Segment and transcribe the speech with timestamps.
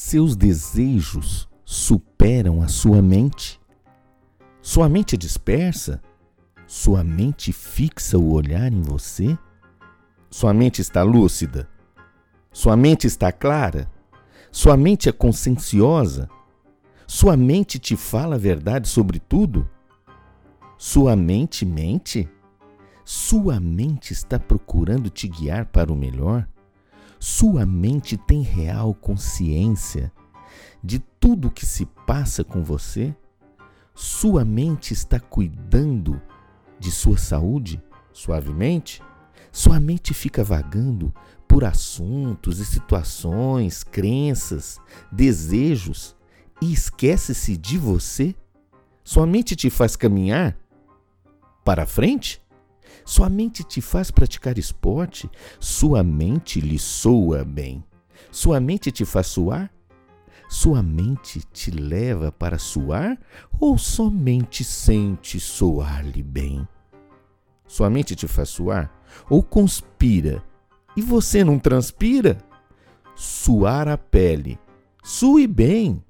[0.00, 3.60] Seus desejos superam a sua mente?
[4.62, 6.00] Sua mente é dispersa?
[6.68, 9.36] Sua mente fixa o olhar em você?
[10.30, 11.68] Sua mente está lúcida?
[12.52, 13.90] Sua mente está clara?
[14.52, 16.30] Sua mente é conscienciosa?
[17.04, 19.68] Sua mente te fala a verdade sobre tudo?
[20.78, 22.28] Sua mente mente?
[23.04, 26.46] Sua mente está procurando te guiar para o melhor?
[27.18, 30.12] Sua mente tem real consciência
[30.82, 33.14] de tudo o que se passa com você?
[33.94, 36.22] Sua mente está cuidando
[36.78, 39.02] de sua saúde suavemente?
[39.50, 41.12] Sua mente fica vagando
[41.48, 44.78] por assuntos e situações, crenças,
[45.10, 46.14] desejos
[46.62, 48.34] e esquece-se de você?
[49.02, 50.56] Sua mente te faz caminhar
[51.64, 52.40] para frente?
[53.08, 55.30] Sua mente te faz praticar esporte?
[55.58, 57.82] Sua mente lhe soa bem?
[58.30, 59.72] Sua mente te faz suar?
[60.46, 63.18] Sua mente te leva para suar
[63.58, 66.68] ou somente sente soar-lhe bem?
[67.66, 68.92] Sua mente te faz suar
[69.30, 70.44] ou conspira
[70.94, 72.36] e você não transpira?
[73.16, 74.58] Suar a pele,
[75.02, 76.04] sue bem.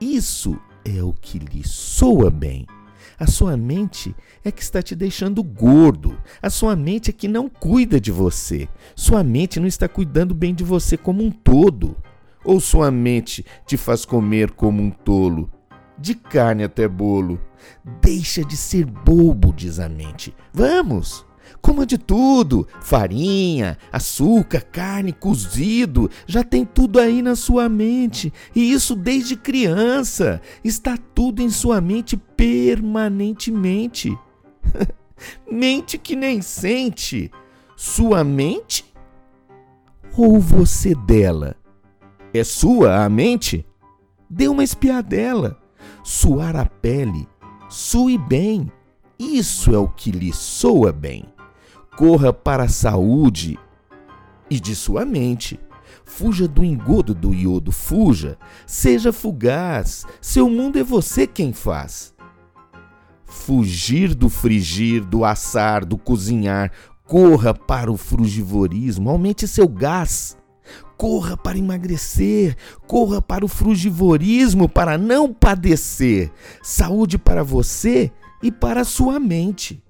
[0.00, 2.66] Isso é o que lhe soa bem.
[3.18, 6.16] A sua mente é que está te deixando gordo.
[6.40, 8.68] A sua mente é que não cuida de você.
[8.94, 11.96] Sua mente não está cuidando bem de você como um todo.
[12.44, 15.50] Ou sua mente te faz comer como um tolo,
[15.98, 17.40] de carne até bolo.
[18.00, 20.34] Deixa de ser bobo, diz a mente.
[20.52, 21.29] Vamos!
[21.60, 26.10] Coma de tudo: farinha, açúcar, carne, cozido.
[26.26, 28.32] Já tem tudo aí na sua mente.
[28.54, 30.40] E isso desde criança.
[30.64, 34.16] Está tudo em sua mente permanentemente.
[35.50, 37.30] mente que nem sente.
[37.76, 38.84] Sua mente?
[40.16, 41.56] Ou você dela?
[42.32, 43.66] É sua a mente?
[44.28, 45.58] Dê uma espiadela.
[46.04, 47.26] Suar a pele.
[47.68, 48.70] Sue bem.
[49.18, 51.24] Isso é o que lhe soa bem
[51.96, 53.58] corra para a saúde
[54.48, 55.60] e de sua mente.
[56.04, 58.38] Fuja do engodo do iodo, fuja.
[58.66, 60.04] Seja fugaz.
[60.20, 62.14] Seu mundo é você quem faz.
[63.24, 66.72] Fugir do frigir, do assar, do cozinhar.
[67.04, 70.36] Corra para o frugivorismo, aumente seu gás.
[70.96, 72.56] Corra para emagrecer,
[72.86, 76.30] corra para o frugivorismo para não padecer.
[76.62, 78.12] Saúde para você
[78.42, 79.82] e para sua mente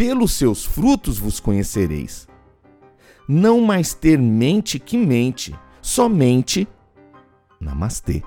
[0.00, 2.26] pelos seus frutos vos conhecereis.
[3.28, 6.66] Não mais ter mente que mente, somente
[7.60, 8.22] Namastê.